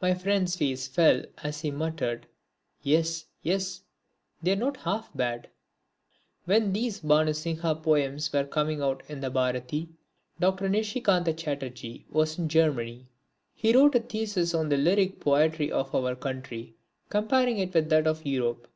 [0.00, 2.28] My friend's face fell as he muttered,
[2.84, 3.82] "Yes, yes,
[4.40, 5.48] they're not half bad."
[6.44, 9.88] When these Bhanu Singha poems were coming out in the Bharati,
[10.38, 10.68] Dr.
[10.68, 13.08] Nishikanta Chatterjee was in Germany.
[13.52, 16.76] He wrote a thesis on the lyric poetry of our country
[17.08, 18.68] comparing it with that of Europe.